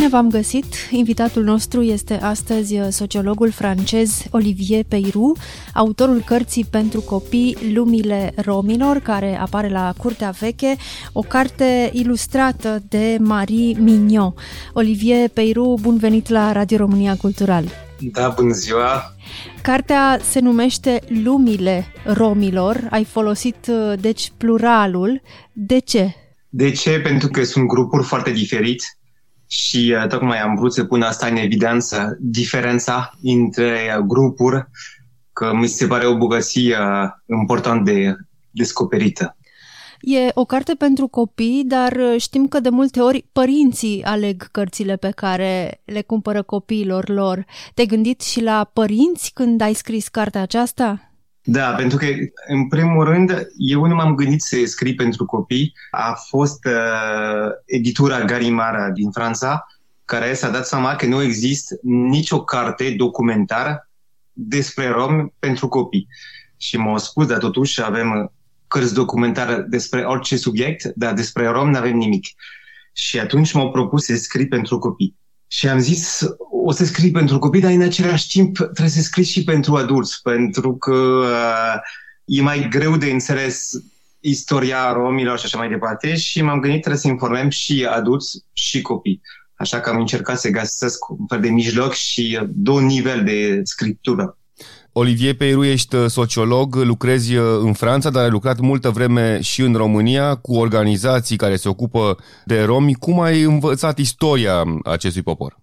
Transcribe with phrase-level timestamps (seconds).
[0.00, 0.74] Bine v-am găsit!
[0.90, 5.40] Invitatul nostru este astăzi sociologul francez Olivier Peyroux,
[5.74, 10.76] autorul cărții pentru copii Lumile Romilor, care apare la Curtea Veche,
[11.12, 14.38] o carte ilustrată de Marie Mignot.
[14.72, 17.64] Olivier Peyroux, bun venit la Radio România Cultural!
[18.12, 19.14] Da, bună ziua!
[19.62, 22.88] Cartea se numește Lumile Romilor.
[22.90, 25.22] Ai folosit, deci, pluralul.
[25.52, 26.14] De ce?
[26.48, 27.00] De ce?
[27.00, 28.84] Pentru că sunt grupuri foarte diferite
[29.50, 34.68] și uh, tocmai am vrut să pun asta în evidență, diferența între uh, grupuri,
[35.32, 38.16] că mi se pare o bogăție uh, important de
[38.50, 39.36] descoperită.
[40.00, 45.10] E o carte pentru copii, dar știm că de multe ori părinții aleg cărțile pe
[45.10, 47.44] care le cumpără copiilor lor.
[47.74, 51.09] Te-ai gândit și la părinți când ai scris cartea aceasta?
[51.42, 52.06] Da, pentru că,
[52.46, 55.72] în primul rând, eu nu m-am gândit să scriu pentru copii.
[55.90, 59.66] A fost uh, editura Garimara din Franța,
[60.04, 63.88] care s-a dat seama că nu există nicio carte documentară
[64.32, 66.08] despre romi pentru copii.
[66.56, 68.32] Și m-au spus, dar totuși avem
[68.68, 72.26] cărți documentare despre orice subiect, dar despre rom nu avem nimic.
[72.92, 75.16] Și atunci m-au propus să scriu pentru copii.
[75.52, 76.26] Și am zis,
[76.64, 80.22] o să scrii pentru copii, dar în același timp trebuie să scrii și pentru adulți,
[80.22, 81.74] pentru că uh,
[82.24, 83.70] e mai greu de înțeles
[84.20, 88.82] istoria romilor și așa mai departe și m-am gândit trebuie să informăm și adulți și
[88.82, 89.20] copii.
[89.54, 94.38] Așa că am încercat să găsesc un fel de mijloc și două nivel de scriptură.
[94.92, 99.60] Olivier Peiru, ești uh, sociolog, lucrezi uh, în Franța, dar ai lucrat multă vreme și
[99.60, 102.94] în România cu organizații care se ocupă de romi.
[102.94, 105.58] Cum ai învățat istoria acestui popor?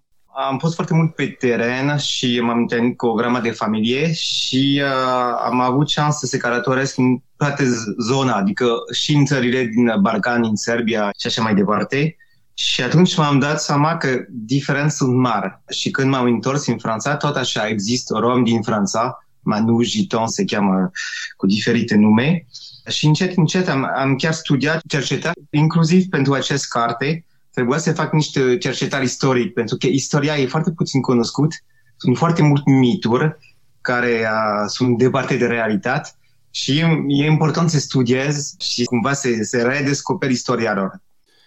[0.48, 4.82] Am fost foarte mult pe teren și m-am întâlnit cu o grămadă de familie și
[4.84, 7.64] uh, am avut șansă să călătoresc în toate
[7.98, 12.16] zona, adică și în țările din Balcani, în Serbia și așa mai departe.
[12.54, 15.60] Și atunci m-am dat seama că diferențe sunt mari.
[15.68, 20.44] Și când m-am întors în Franța, tot așa există rom din Franța, Manu, Giton se
[20.44, 20.90] cheamă
[21.36, 22.46] cu diferite nume.
[22.88, 28.12] Și încet, încet am, am chiar studiat, cercetat, inclusiv pentru acest carte, trebuia să fac
[28.12, 31.52] niște cercetări istoric, pentru că istoria e foarte puțin cunoscut,
[31.96, 33.36] sunt foarte multe mituri
[33.80, 36.10] care uh, sunt departe de realitate
[36.50, 36.78] și
[37.08, 41.00] e important să studiez și cumva să, să redescoperi istoria lor.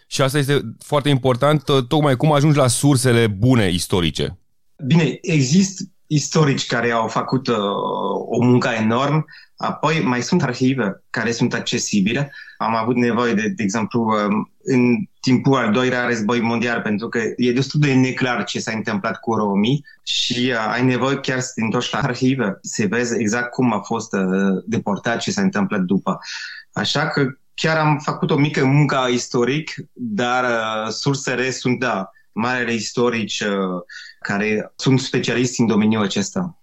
[0.07, 4.37] Și asta este foarte important, tocmai cum ajungi la sursele bune istorice.
[4.85, 7.57] Bine, există istorici care au făcut uh,
[8.27, 9.25] o muncă enorm,
[9.57, 12.33] apoi mai sunt arhive care sunt accesibile.
[12.57, 17.19] Am avut nevoie, de, de exemplu, uh, în timpul al doilea război mondial, pentru că
[17.37, 21.51] e destul de neclar ce s-a întâmplat cu romii și uh, ai nevoie chiar să
[21.55, 25.79] te întorci la arhive, să vezi exact cum a fost uh, deportat, ce s-a întâmplat
[25.79, 26.19] după.
[26.73, 32.73] Așa că chiar am făcut o mică muncă istoric, dar uh, sursele sunt, da, marele
[32.73, 33.81] istorici uh,
[34.19, 36.61] care sunt specialiști în domeniul acesta.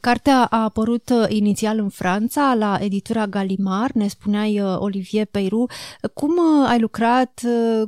[0.00, 5.66] Cartea a apărut uh, inițial în Franța, la editura Galimar, ne spuneai uh, Olivier Peiru.
[6.14, 7.40] Cum uh, ai lucrat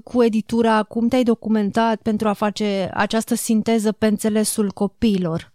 [0.04, 5.52] cu editura, cum te-ai documentat pentru a face această sinteză pe înțelesul copiilor?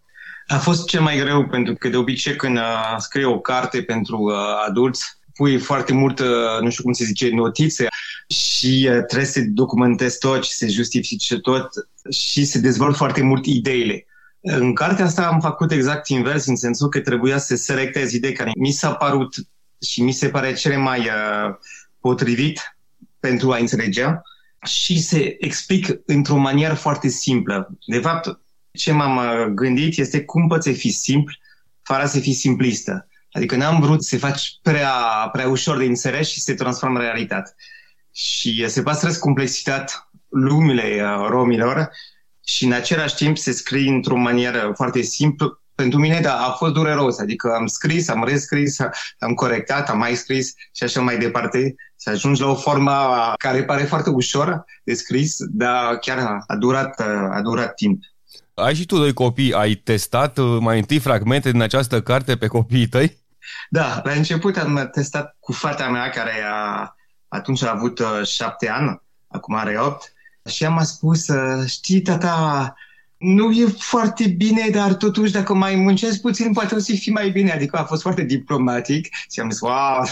[0.48, 2.60] A fost cel mai greu pentru că de obicei când
[2.98, 4.32] scrii o carte pentru
[4.68, 5.04] adulți,
[5.36, 6.22] pui foarte mult,
[6.62, 7.88] nu știu cum se zice, notițe
[8.28, 11.70] și trebuie să documentezi tot și să justifice tot
[12.10, 14.06] și să dezvolt foarte mult ideile.
[14.42, 18.52] În cartea asta am făcut exact invers, în sensul că trebuia să selectez idei care
[18.58, 19.36] mi s-a parut
[19.82, 21.56] și mi se pare cele mai uh,
[22.00, 22.78] potrivit
[23.20, 24.06] pentru a înțelege
[24.66, 27.78] și să explic într-o manieră foarte simplă.
[27.86, 28.40] De fapt,
[28.72, 31.34] ce m-am uh, gândit este cum poți fi simplu
[31.82, 33.08] fără să fii simplistă.
[33.32, 34.94] Adică n-am vrut să faci prea,
[35.32, 37.56] prea ușor de înțeles și să se transformă în realitate.
[38.16, 41.90] Și se păstrez complexitatea lumile uh, romilor
[42.46, 45.62] și în același timp se scrie într-o manieră foarte simplă.
[45.76, 48.78] Pentru mine, da, a fost dureros, adică am scris, am rescris,
[49.20, 53.64] am corectat, am mai scris și așa mai departe, să ajungi la o formă care
[53.64, 57.00] pare foarte ușor de scris, dar chiar a durat,
[57.32, 58.04] a durat timp.
[58.54, 62.48] Ai și tu doi copii, ai testat uh, mai întâi fragmente din această carte pe
[62.48, 63.24] copiii tăi?
[63.70, 66.95] Da, la început am testat cu fata mea care a,
[67.28, 70.14] atunci a avut uh, șapte ani, acum are opt,
[70.50, 71.26] și am spus,
[71.66, 72.76] știi, tata,
[73.18, 77.30] nu e foarte bine, dar totuși dacă mai muncesc puțin, poate o să fie mai
[77.30, 77.52] bine.
[77.52, 80.06] Adică a fost foarte diplomatic și am zis, wow,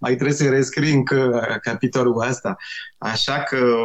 [0.00, 2.56] mai trebuie să rescrii încă capitolul ăsta.
[2.98, 3.76] Așa că,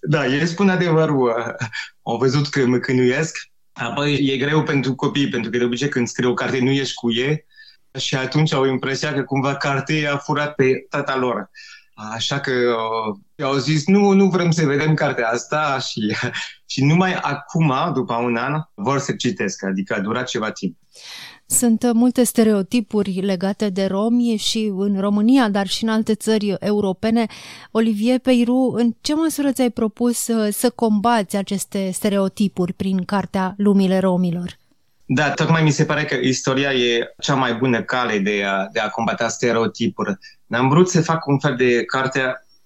[0.00, 1.56] da, el spun adevărul,
[2.02, 3.38] au văzut că mă cânuiesc.
[3.72, 6.94] Apoi e greu pentru copii, pentru că de obicei când scrie o carte nu ești
[6.94, 7.46] cu ei
[7.98, 11.50] și atunci au impresia că cumva cartea a furat pe tata lor.
[12.12, 16.16] Așa că uh, au zis, nu, nu vrem să vedem cartea asta și,
[16.72, 20.76] și numai acum, după un an, vor să citesc, adică a durat ceva timp.
[21.46, 27.26] Sunt multe stereotipuri legate de romi și în România, dar și în alte țări europene.
[27.70, 33.98] Olivier Peiru, în ce măsură ți-ai propus să, să combați aceste stereotipuri prin cartea Lumile
[33.98, 34.58] Romilor?
[35.04, 38.80] Da, tocmai mi se pare că istoria e cea mai bună cale de a, de
[38.80, 40.18] a combata stereotipuri.
[40.50, 42.20] Am vrut să fac un fel de carte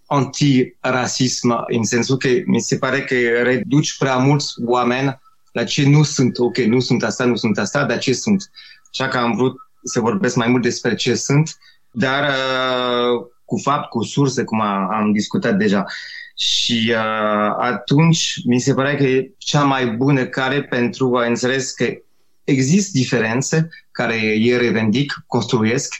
[0.06, 5.20] antirasism, în sensul că mi se pare că reduci prea mulți oameni
[5.52, 6.38] la ce nu sunt.
[6.38, 8.50] Ok, nu sunt asta, nu sunt asta, dar ce sunt.
[8.93, 11.56] Așa că am vrut să vorbesc mai mult despre ce sunt,
[11.90, 15.85] dar uh, cu fapt, cu surse, cum a, am discutat deja.
[16.37, 21.70] Și uh, atunci mi se pare că e cea mai bună care pentru a înțeles
[21.70, 21.85] că
[22.44, 25.94] există diferențe care ei revendic, construiesc,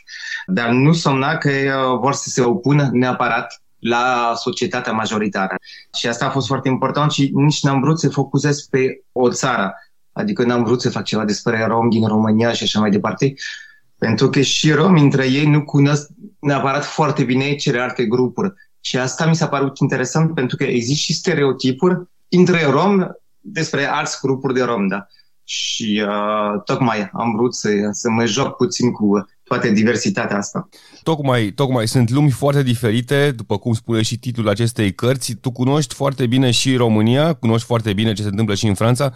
[0.47, 5.57] dar nu înseamnă că uh, vor să se opună neapărat la societatea majoritară.
[5.95, 9.75] Și asta a fost foarte important și nici n-am vrut să focusez pe o țară.
[10.13, 13.35] Adică n-am vrut să fac ceva despre rom din România și așa mai departe,
[13.99, 18.53] pentru că și romi între ei nu cunosc neapărat foarte bine celelalte grupuri.
[18.81, 23.07] Și asta mi s-a părut interesant pentru că există și stereotipuri între rom
[23.41, 25.07] despre alți grupuri de rom, da.
[25.45, 30.69] Și uh, tocmai am vrut să, să mă joc puțin cu toată diversitatea asta.
[31.03, 35.35] Tocmai, tocmai sunt lumi foarte diferite, după cum spune și titlul acestei cărți.
[35.35, 39.15] Tu cunoști foarte bine și România, cunoști foarte bine ce se întâmplă și în Franța.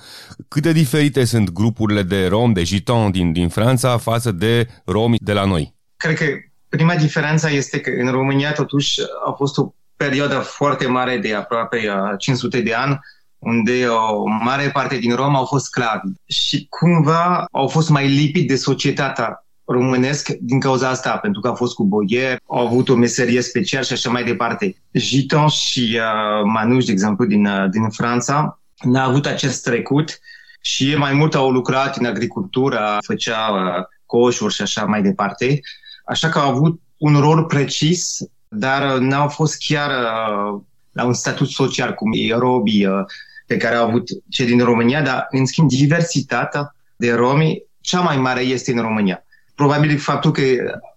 [0.49, 5.17] Cât de diferite sunt grupurile de rom, de giton din, din Franța față de romi
[5.21, 5.75] de la noi?
[5.97, 6.25] Cred că
[6.69, 11.91] prima diferență este că în România totuși a fost o perioadă foarte mare de aproape
[12.19, 12.99] 500 de ani
[13.39, 18.47] unde o mare parte din rom au fost sclavi și cumva au fost mai lipiți
[18.47, 22.95] de societatea românesc din cauza asta, pentru că a fost cu boier, au avut o
[22.95, 24.77] meserie specială și așa mai departe.
[24.99, 30.21] Giton și uh, Manuș, de exemplu, din, uh, din Franța, n-a avut acest trecut
[30.61, 35.61] și mai mult au lucrat în agricultură, făcea uh, coșuri și așa mai departe.
[36.05, 38.19] Așa că au avut un rol precis,
[38.49, 40.61] dar uh, n-au fost chiar uh,
[40.93, 43.05] la un statut social cum e robii uh,
[43.47, 48.17] pe care au avut cei din România, dar în schimb diversitatea de romi cea mai
[48.17, 49.21] mare este în România
[49.57, 50.43] probabil faptul că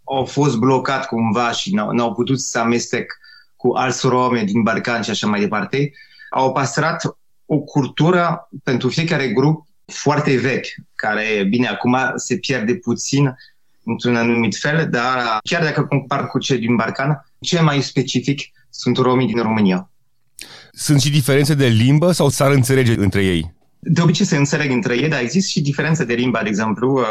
[0.04, 3.12] au fost blocat cumva și n-au, n-au putut să amestec
[3.56, 5.92] cu alți romi din Balcan și așa mai departe,
[6.30, 13.36] au păstrat o cultură pentru fiecare grup foarte vechi, care, bine, acum se pierde puțin
[13.84, 18.98] într-un anumit fel, dar chiar dacă compar cu cei din Balcan, cel mai specific sunt
[18.98, 19.89] romii din România.
[20.80, 23.58] Sunt și diferențe de limbă sau s-ar înțelege între ei?
[23.80, 26.40] de obicei se înțeleg între ei, dar există și diferențe de limba.
[26.44, 27.04] De exemplu, uh,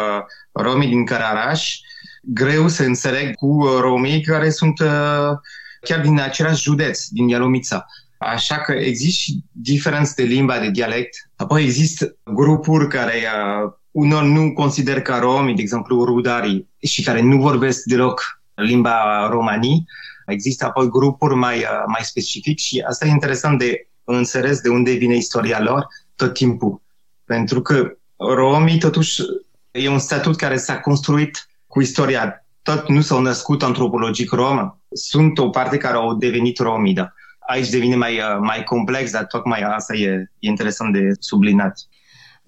[0.53, 1.77] romii din Cararaș,
[2.23, 5.39] greu să înțeleg cu uh, romii care sunt uh,
[5.81, 7.87] chiar din același județ, din Ialomița.
[8.19, 11.31] Așa că există și diferențe de limba, de dialect.
[11.37, 17.21] Apoi există grupuri care uh, unor nu consider ca romi, de exemplu rudarii, și care
[17.21, 19.87] nu vorbesc deloc limba romanii.
[20.29, 25.17] Există apoi grupuri mai, mai specific și asta e interesant de înțeles de unde vine
[25.17, 26.81] istoria lor tot timpul.
[27.25, 29.23] Pentru că romii, totuși,
[29.71, 32.47] e un statut care s-a construit cu istoria.
[32.63, 34.81] Tot nu s-au născut antropologic romă.
[34.93, 37.13] Sunt o parte care au devenit romii, da.
[37.39, 40.09] Aici devine mai, mai complex, dar tocmai asta e,
[40.39, 41.79] e interesant de sublinat.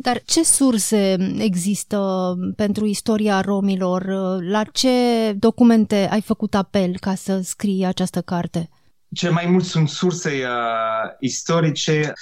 [0.02, 4.04] Dar ce surse există pentru istoria romilor?
[4.42, 4.88] La ce
[5.38, 8.68] documente ai făcut apel ca să scrii această carte?
[9.14, 12.12] Ce mai mult sunt surse uh, istorice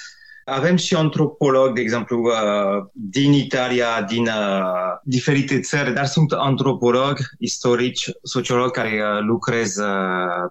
[0.49, 7.17] avem și antropolog, de exemplu, uh, din Italia, din uh, diferite țări, dar sunt antropolog,
[7.39, 9.87] istorici, sociolog care uh, lucrează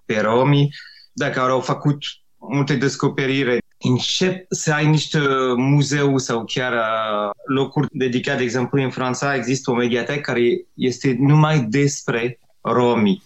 [0.04, 0.68] pe romi,
[1.12, 1.98] dar care au făcut
[2.36, 3.58] multe descoperiri.
[3.78, 5.18] Încep să ai niște
[5.56, 6.74] muzeu sau chiar
[7.46, 13.22] locuri dedicate, de exemplu, în Franța există o mediatecă care este numai despre romi.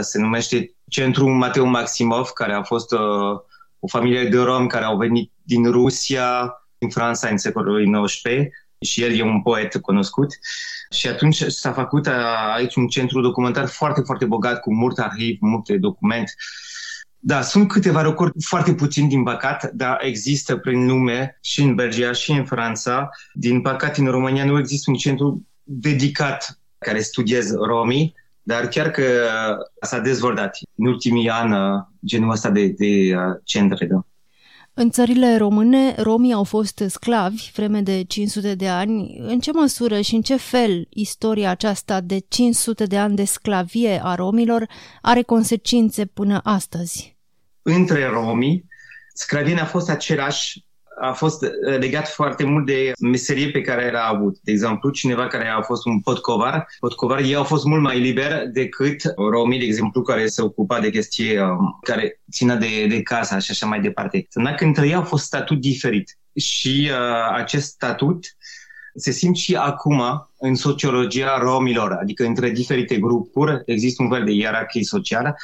[0.00, 2.92] Se numește Centrul Mateo Maximov, care a fost
[3.78, 8.22] o familie de romi care au venit din Rusia, din Franța în secolul XIX
[8.80, 10.28] și el e un poet cunoscut.
[10.90, 12.08] Și atunci s-a făcut
[12.54, 16.32] aici un centru documentar foarte, foarte bogat, cu mult arhiv, multe documente.
[17.20, 22.12] Da, sunt câteva locuri, foarte puțin din păcat, dar există prin nume și în Belgia
[22.12, 23.08] și în Franța.
[23.32, 29.02] Din păcat, în România nu există un centru dedicat care studiază romii, dar chiar că
[29.80, 33.86] s-a dezvoltat în ultimii ani genul ăsta de, de centre.
[33.86, 34.06] Da.
[34.80, 39.16] În țările române, romii au fost sclavi vreme de 500 de ani.
[39.20, 44.00] În ce măsură și în ce fel istoria aceasta de 500 de ani de sclavie
[44.04, 44.68] a romilor
[45.02, 47.16] are consecințe până astăzi?
[47.62, 48.64] Între romii,
[49.14, 50.66] sclavia a fost același
[51.00, 54.38] a fost uh, legat foarte mult de meserie pe care l-a avut.
[54.42, 58.50] De exemplu, cineva care a fost un potcovar, potcovar, ei au fost mult mai liberi
[58.52, 63.38] decât romii, de exemplu, care se ocupa de chestii um, care țină de, de casa
[63.38, 64.26] și așa mai departe.
[64.44, 68.24] Dacă între ei au fost statut diferit și uh, acest statut
[68.94, 74.30] se simte și acum în sociologia romilor, adică între diferite grupuri există un fel de
[74.30, 75.36] ierarhie socială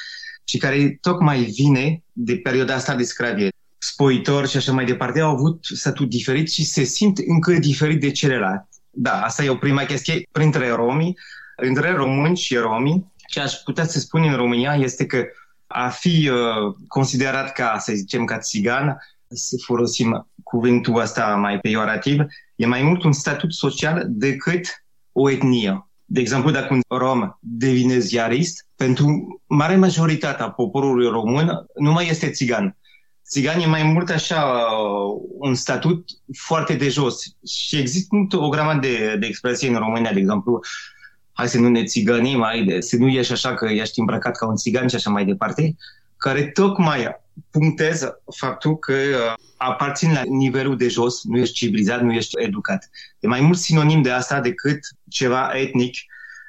[0.45, 3.49] și care tocmai vine de perioada asta de sclavie
[3.87, 8.11] spoitori și așa mai departe, au avut statut diferit și se simt încă diferit de
[8.11, 8.64] celălalt.
[8.91, 11.19] Da, asta e o prima chestie printre romii,
[11.57, 13.12] între români și romii.
[13.26, 15.25] Ce aș putea să spun în România este că
[15.67, 18.99] a fi uh, considerat ca, să zicem, ca țigan,
[19.29, 22.21] să folosim cuvântul ăsta mai peiorativ,
[22.57, 25.88] e mai mult un statut social decât o etnie.
[26.05, 32.31] De exemplu, dacă un rom devine ziarist, pentru mare majoritatea poporului român nu mai este
[32.31, 32.76] țigan
[33.28, 34.66] țigani e mai mult așa
[35.38, 40.19] un statut foarte de jos și există o grămadă de, de expresie în România, de
[40.19, 40.61] exemplu,
[41.33, 44.47] hai să nu ne țigănim, hai de, să nu ieși așa că ești îmbrăcat ca
[44.47, 45.76] un țigan și așa mai departe,
[46.16, 52.12] care tocmai punctează faptul că uh, aparțin la nivelul de jos, nu ești civilizat, nu
[52.12, 52.90] ești educat.
[53.21, 54.78] E mai mult sinonim de asta decât
[55.09, 55.97] ceva etnic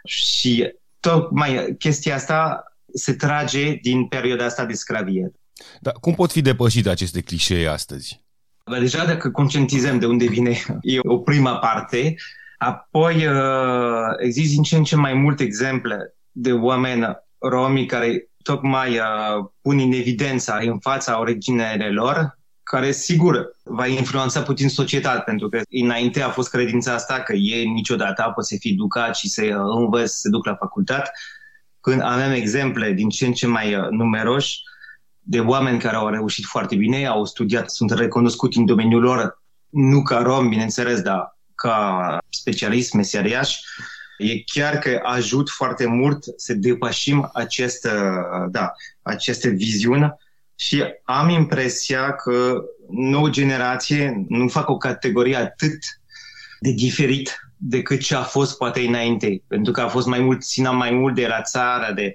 [0.05, 2.63] și tocmai chestia asta
[2.93, 5.31] se trage din perioada asta de sclavie.
[5.79, 8.23] Dar cum pot fi depășite aceste clișee astăzi?
[8.79, 12.15] Deja dacă conștientizăm de unde vine, e o prima parte.
[12.57, 17.05] Apoi uh, există din ce în ce mai multe exemple de oameni
[17.37, 24.41] romi care tocmai uh, pun în evidența în fața originele lor, care sigur va influența
[24.41, 28.71] puțin societatea, pentru că înainte a fost credința asta că ei niciodată pot să fie
[28.71, 29.41] educat și să
[29.77, 31.11] învăț, să duc la facultate.
[31.79, 34.61] Când avem exemple din ce în ce mai numeroși,
[35.27, 40.01] de oameni care au reușit foarte bine, au studiat, sunt recunoscuți în domeniul lor, nu
[40.01, 43.59] ca rom, bineînțeles, dar ca specialist, meseriaș,
[44.17, 48.13] e chiar că ajut foarte mult să depășim această,
[48.51, 50.17] da, această viziune
[50.55, 55.77] și am impresia că nouă generație nu fac o categorie atât
[56.59, 60.71] de diferit decât ce a fost poate înainte, pentru că a fost mai mult, ținea
[60.71, 62.13] mai mult de la țară, de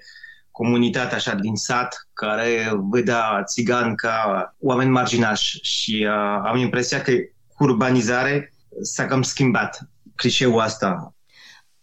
[0.61, 4.17] comunitate așa din sat care vedea țigan ca
[4.59, 7.13] oameni marginași și uh, am impresia că
[7.55, 8.53] cu urbanizare
[8.83, 9.79] s-a cam schimbat
[10.15, 11.15] clișeul asta.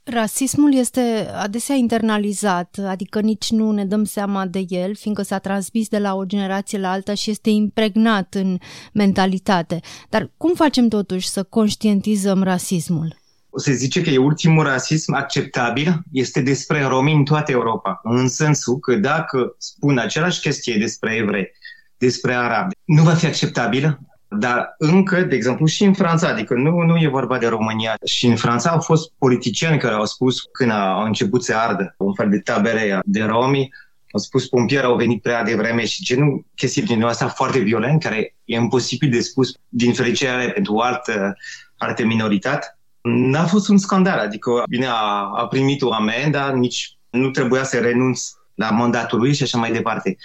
[0.03, 5.87] Rasismul este adesea internalizat, adică nici nu ne dăm seama de el, fiindcă s-a transmis
[5.87, 8.57] de la o generație la alta și este impregnat în
[8.93, 9.79] mentalitate.
[10.09, 13.15] Dar cum facem totuși să conștientizăm rasismul?
[13.55, 17.99] Se zice că e ultimul rasism acceptabil, este despre romi în toată Europa.
[18.03, 21.51] În sensul că dacă spun același chestie despre evrei,
[21.97, 23.99] despre arabi, nu va fi acceptabil,
[24.29, 28.25] dar încă, de exemplu, și în Franța, adică nu, nu e vorba de România, și
[28.25, 32.29] în Franța au fost politicieni care au spus când au început să ardă un fel
[32.29, 33.69] de tabere de romi,
[34.11, 38.35] au spus pompieri au venit prea devreme și genul chestii din asta foarte violent, care
[38.45, 41.37] e imposibil de spus din fericire pentru altă,
[41.77, 42.76] altă minoritate.
[43.07, 47.77] N-a fost un scandal, adică bine a, a primit o amendă, nici nu trebuia să
[47.77, 48.21] renunț
[48.53, 50.17] la mandatul lui și așa mai departe.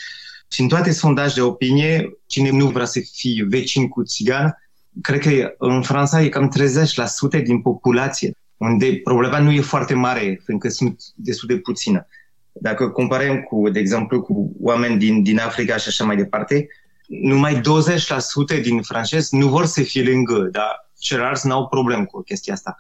[0.51, 4.57] Și în toate sondaje de opinie, cine nu vrea să fie vecin cu țigan,
[5.01, 6.53] cred că în Franța e cam
[7.41, 12.07] 30% din populație, unde problema nu e foarte mare, fiindcă sunt destul de puțină.
[12.53, 16.67] Dacă comparăm cu, de exemplu, cu oameni din, din Africa și așa mai departe,
[17.07, 17.61] numai
[18.59, 22.77] 20% din francezi nu vor să fie lângă, dar ceilalți n-au problem cu chestia asta.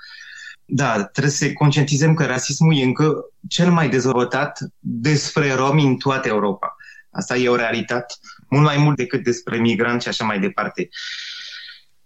[0.64, 6.28] Da, trebuie să conștientizăm că rasismul e încă cel mai dezvoltat despre romi în toată
[6.28, 6.76] Europa.
[7.10, 8.14] Asta e o realitate,
[8.48, 10.88] mult mai mult decât despre migranți și așa mai departe.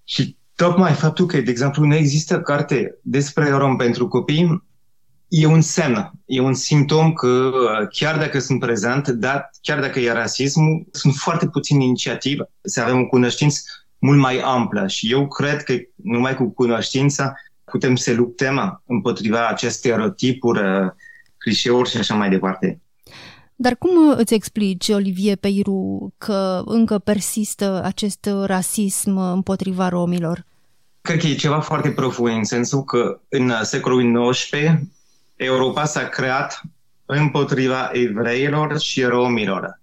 [0.05, 4.65] Și tocmai faptul că, de exemplu, nu există carte despre rom pentru copii,
[5.29, 7.51] e un semn, e un simptom că
[7.91, 13.01] chiar dacă sunt prezent, dar chiar dacă e rasism, sunt foarte puține inițiative să avem
[13.01, 13.61] o cunoștință
[13.99, 17.35] mult mai amplă și eu cred că numai cu cunoștința
[17.65, 20.91] putem să luptăm împotriva aceste stereotipuri, uh,
[21.39, 22.81] clișeuri și așa mai departe.
[23.57, 30.45] Dar cum îți explici, Olivier Peiru, că încă persistă acest rasism împotriva romilor?
[31.01, 34.53] Cred că e ceva foarte profund, în sensul că în secolul XIX
[35.37, 36.61] Europa s-a creat
[37.07, 39.81] împotriva evreilor și romilor.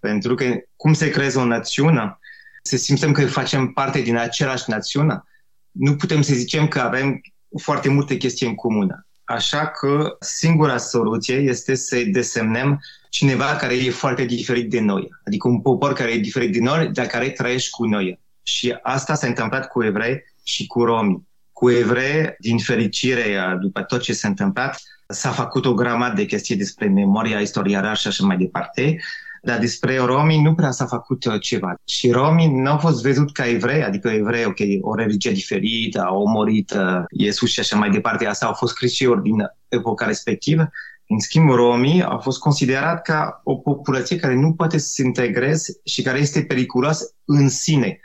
[0.00, 0.44] Pentru că
[0.76, 2.18] cum se creează o națiune?
[2.66, 5.22] Să simțim că facem parte din același națiune,
[5.70, 7.20] nu putem să zicem că avem
[7.60, 9.06] foarte multe chestii în comună.
[9.24, 12.80] Așa că singura soluție este să desemnăm
[13.10, 16.88] cineva care e foarte diferit de noi, adică un popor care e diferit de noi,
[16.88, 18.20] dar care trăiește cu noi.
[18.42, 21.28] Și asta s-a întâmplat cu evrei și cu romi.
[21.52, 26.56] Cu evrei, din fericire, după tot ce s-a întâmplat, s-a făcut o grămadă de chestii
[26.56, 28.98] despre memoria, istoria și așa mai departe,
[29.44, 31.74] dar despre romii nu prea s-a făcut uh, ceva.
[31.84, 36.22] Și romii nu au fost văzut ca evrei, adică evrei, ok, o religie diferită, au
[36.22, 39.36] omorit uh, Iisus și așa mai departe, asta au fost creștiori din
[39.68, 40.70] epoca respectivă.
[41.08, 45.80] În schimb, romii au fost considerat ca o populație care nu poate să se integreze
[45.84, 48.00] și care este periculoasă în sine.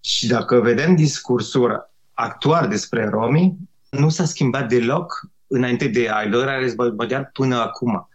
[0.00, 3.56] Și dacă vedem discursul actual despre romii,
[3.90, 8.08] nu s-a schimbat deloc înainte de al doilea război mondial până acum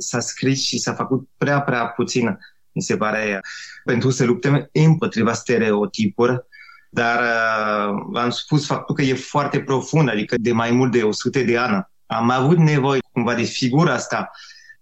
[0.00, 2.38] s-a scris și s-a făcut prea, prea puțin,
[2.72, 3.40] mi se pare,
[3.84, 6.44] pentru să luptăm împotriva stereotipuri,
[6.90, 11.40] dar uh, am spus faptul că e foarte profund, adică de mai mult de 100
[11.40, 11.88] de ani.
[12.06, 14.30] Am avut nevoie cumva de figura asta,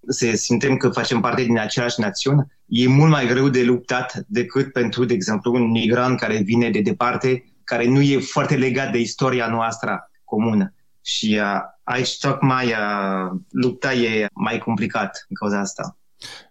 [0.08, 2.46] să simtem că facem parte din același națiune.
[2.66, 6.80] E mult mai greu de luptat decât pentru, de exemplu, un migrant care vine de
[6.80, 10.75] departe, care nu e foarte legat de istoria noastră comună.
[11.02, 15.97] Și uh, aici tocmai uh, lupta e mai complicat în cauza asta.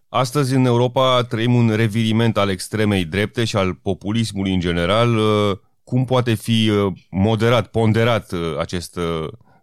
[0.09, 5.17] Astăzi în Europa trăim un reviriment al extremei drepte și al populismului în general.
[5.17, 8.99] Uh, cum poate fi uh, moderat, ponderat uh, acest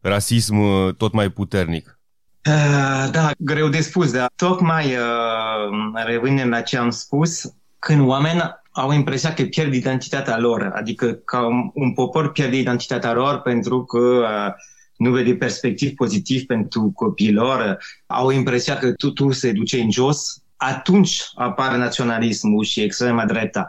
[0.00, 0.56] rasism
[0.96, 1.98] tot mai puternic?
[3.10, 4.96] Da, greu de spus, dar tocmai
[6.06, 11.46] revenim la ce am spus, când oamenii au impresia că pierd identitatea lor, adică ca
[11.46, 14.52] un, un popor pierde identitatea lor pentru că uh,
[14.96, 21.22] nu vede perspectiv pozitiv pentru copiilor, au impresia că totul se duce în jos, atunci
[21.34, 23.68] apare naționalismul și extrema dreapta.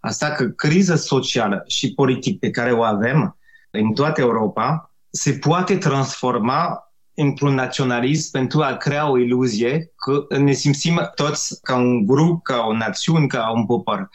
[0.00, 3.36] Asta că criza socială și politică pe care o avem
[3.70, 10.52] în toată Europa se poate transforma într-un naționalism pentru a crea o iluzie că ne
[10.52, 14.08] simțim toți ca un grup, ca o națiune, ca un popor.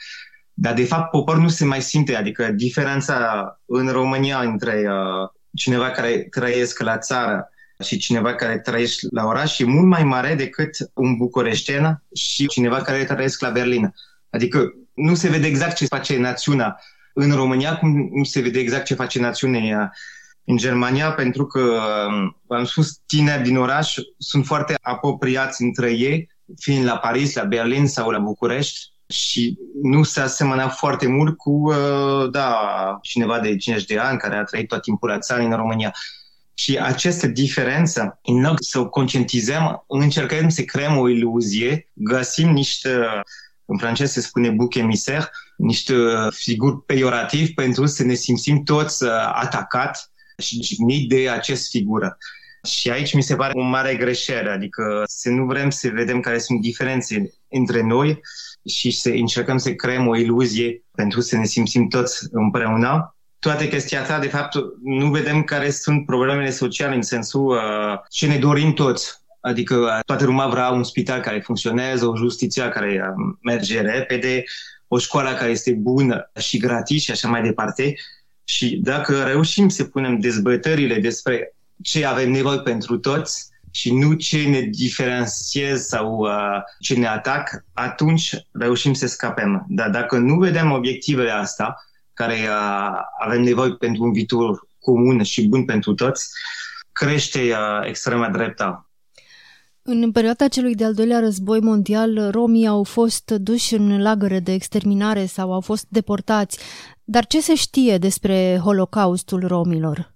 [0.53, 2.15] Dar, de fapt, popor nu se mai simte.
[2.15, 7.49] Adică diferența în România între uh, cineva care trăiesc la țară
[7.83, 12.81] și cineva care trăiește la oraș e mult mai mare decât un bucureștean și cineva
[12.81, 13.93] care trăiesc la Berlin.
[14.29, 16.79] Adică nu se vede exact ce face națiunea
[17.13, 19.93] în România, cum nu se vede exact ce face națiunea
[20.43, 21.79] în Germania, pentru că,
[22.47, 27.87] am spus, tineri din oraș sunt foarte apropiați între ei, fiind la Paris, la Berlin
[27.87, 32.55] sau la București și nu se asemăna foarte mult cu uh, da,
[33.01, 35.93] cineva de 50 de ani care a trăit tot timpul la țară în România.
[36.53, 42.89] Și această diferență, în loc să o conștientizăm, încercăm să creăm o iluzie, găsim niște,
[43.65, 45.93] în franceză se spune bouc émissaire, niște
[46.29, 52.17] figuri peiorativ pentru să ne simțim toți uh, atacat și jigniți de acest figură.
[52.63, 56.39] Și aici mi se pare o mare greșeală, adică să nu vrem să vedem care
[56.39, 58.21] sunt diferențe între noi,
[58.65, 63.15] și să încercăm să creăm o iluzie pentru să ne simțim toți împreună.
[63.39, 68.27] Toate chestia asta, de fapt, nu vedem care sunt problemele sociale în sensul uh, ce
[68.27, 69.21] ne dorim toți.
[69.39, 74.43] Adică uh, toată lumea vrea un spital care funcționează, o justiție care uh, merge repede,
[74.87, 77.95] o școală care este bună și gratis și așa mai departe.
[78.43, 84.47] Și dacă reușim să punem dezbătările despre ce avem nevoie pentru toți, și nu ce
[84.47, 89.65] ne diferențiez sau uh, ce ne atac, atunci reușim să scapem.
[89.67, 91.75] Dar dacă nu vedem obiectivele astea,
[92.13, 96.29] care uh, avem nevoie pentru un viitor comun și bun pentru toți,
[96.91, 98.85] crește uh, extrema dreapta.
[99.83, 105.25] În perioada celui de-al doilea război mondial, romii au fost duși în lagăre de exterminare
[105.25, 106.59] sau au fost deportați.
[107.03, 110.13] Dar ce se știe despre Holocaustul romilor?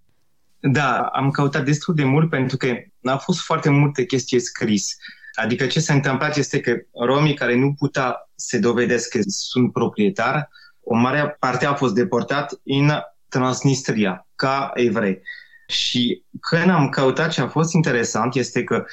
[0.59, 2.67] Da, am căutat destul de mult pentru că
[3.11, 4.95] au fost foarte multe chestii scris.
[5.33, 10.47] Adică ce s-a întâmplat este că romii care nu putea să dovedesc că sunt proprietari,
[10.83, 12.91] o mare parte a fost deportat în
[13.27, 15.21] Transnistria, ca evrei.
[15.67, 18.85] Și când am căutat ce a fost interesant este că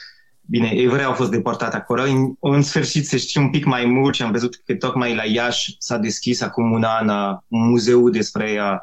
[0.47, 2.03] Bine, evrei au fost deportați acolo.
[2.03, 5.25] În, în sfârșit se știe un pic mai mult și am văzut că tocmai la
[5.25, 8.79] Iași s-a deschis acum un an uh, un muzeu despre uh,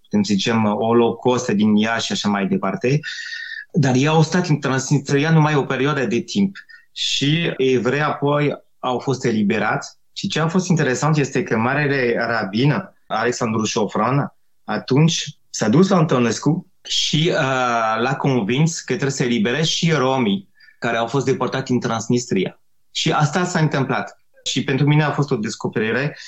[0.00, 3.00] putem să zicem, Holocaust din ea și așa mai departe.
[3.76, 6.56] Dar ei au stat în Transnistria numai o perioadă de timp
[6.92, 9.96] și evrei apoi au fost eliberați.
[10.12, 14.34] Și ce a fost interesant este că marele rabin, Alexandru Șofran,
[14.64, 20.48] atunci s-a dus la Antonescu și uh, l-a convins că trebuie să elibere și romii
[20.78, 22.60] care au fost deportați în Transnistria.
[22.90, 24.18] Și asta s-a întâmplat.
[24.44, 26.18] Și pentru mine a fost o descoperire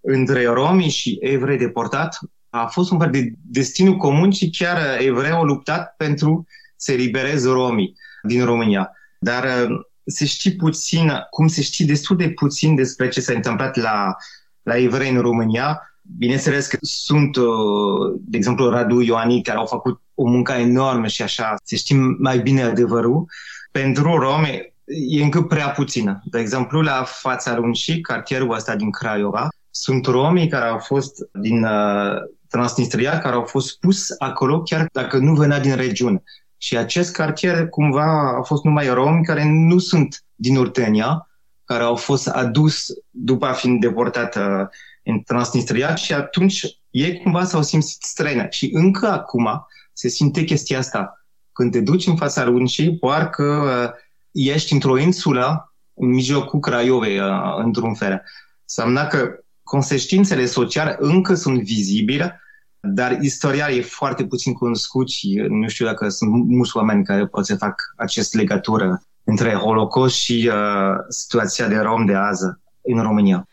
[0.00, 2.18] între romii și evrei deportat
[2.50, 6.46] a fost un fel de destinul comun și chiar evrei au luptat pentru
[6.82, 8.90] să elibereze romii din România.
[9.18, 13.76] Dar uh, se știe puțin, cum se știe destul de puțin despre ce s-a întâmplat
[13.76, 14.16] la,
[14.62, 15.80] la evrei în România.
[16.18, 21.22] Bineînțeles că sunt, uh, de exemplu, Radu Ioani, care au făcut o muncă enormă și
[21.22, 23.24] așa se știe mai bine adevărul.
[23.70, 24.74] Pentru romi
[25.08, 26.22] e încă prea puțină.
[26.24, 31.64] De exemplu, la fața Runcii, cartierul ăsta din Craiova, sunt romii care au fost din
[31.64, 32.16] uh,
[32.48, 36.22] Transnistria, care au fost pus acolo chiar dacă nu venea din regiune.
[36.62, 41.30] Și acest cartier cumva a fost numai romi care nu sunt din Urtenia,
[41.64, 44.66] care au fost adus după a fi deportat uh,
[45.02, 48.46] în Transnistria și atunci ei cumva s-au simțit străine.
[48.50, 51.26] Și încă acum se simte chestia asta.
[51.52, 53.90] Când te duci în fața runcii, parcă uh,
[54.30, 58.22] ești într-o insulă în mijlocul Craiovei, uh, într-un fel.
[58.62, 62.41] Înseamnă că consecințele sociale încă sunt vizibile,
[62.82, 67.46] dar istoria e foarte puțin cunoscut și nu știu dacă sunt mulți oameni care pot
[67.46, 72.44] să fac acest legătură între Holocaust și uh, situația de rom de azi
[72.80, 73.48] în România.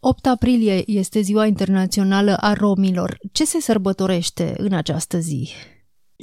[0.00, 3.18] 8 aprilie este ziua internațională a romilor.
[3.32, 5.50] Ce se sărbătorește în această zi?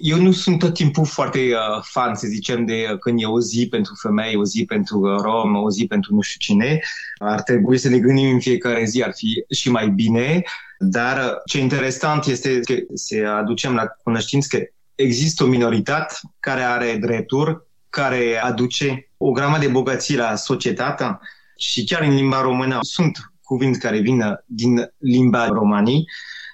[0.02, 3.40] Eu nu sunt tot timpul foarte uh, fan, să zicem, de uh, când e o
[3.40, 6.80] zi pentru femei, o zi pentru uh, rom, o zi pentru nu știu cine.
[7.18, 10.44] Ar trebui să ne gândim în fiecare zi, ar fi și mai bine.
[10.80, 14.64] Dar uh, ce interesant este că să aducem la cunoștință că
[14.96, 17.58] există o minoritate care are drepturi,
[17.90, 21.20] care aduce o grămadă de bogății la societate
[21.58, 26.06] și chiar în limba română sunt cuvinte care vin din limba romanii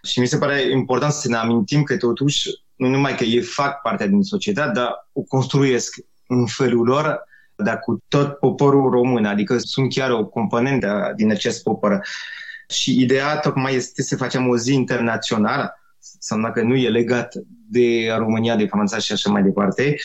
[0.06, 3.82] și mi se pare important să ne amintim că totuși nu numai că ei fac
[3.82, 5.96] parte din societate, dar o construiesc
[6.28, 7.24] în felul lor,
[7.56, 12.08] dar cu tot poporul român, adică sunt chiar o componentă din acest popor.
[12.70, 15.80] Și ideea tocmai este să facem o zi internațională,
[16.14, 17.34] înseamnă că nu e legat
[17.70, 19.96] de România, de Franța și așa mai departe,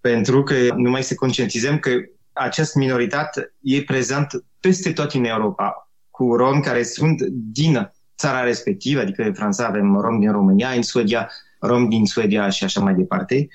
[0.00, 1.90] pentru că numai să conștientizăm că
[2.32, 9.00] această minoritate e prezent peste tot în Europa, cu romi care sunt din țara respectivă,
[9.00, 12.94] adică în Franța avem romi din România, în Suedia rom din Suedia și așa mai
[12.94, 13.48] departe.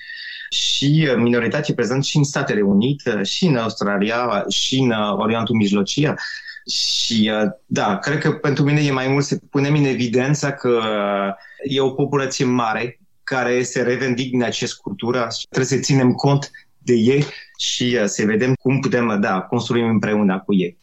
[0.50, 5.54] Și uh, minoritatea prezent și în Statele Unite, și în Australia, și în uh, Orientul
[5.54, 6.14] Mijlociu.
[6.70, 10.80] Și uh, da, cred că pentru mine e mai mult să punem în evidență că
[11.64, 16.50] e o populație mare care se revendic din acest cultură și trebuie să ținem cont
[16.78, 17.24] de ei
[17.58, 20.78] și să vedem cum putem da, construim împreună cu ei.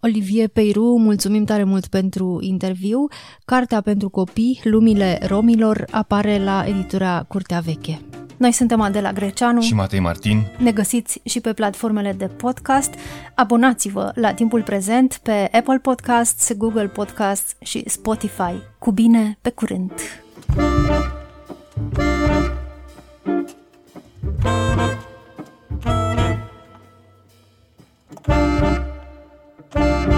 [0.00, 3.06] Olivier Peiru, mulțumim tare mult pentru interviu.
[3.44, 8.00] Cartea pentru copii, Lumile Romilor, apare la editura Curtea Veche.
[8.36, 10.46] Noi suntem Adela Greceanu și Matei Martin.
[10.58, 12.94] Ne găsiți și pe platformele de podcast.
[13.34, 18.54] Abonați-vă la timpul prezent pe Apple Podcasts, Google Podcasts și Spotify.
[18.78, 19.92] Cu bine, pe curând!
[28.28, 28.67] Thank you.
[29.74, 30.17] Música